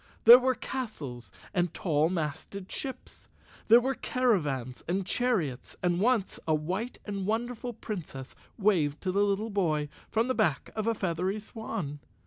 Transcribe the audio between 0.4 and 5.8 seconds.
castles and tall masted ships, there were caravans and chariots,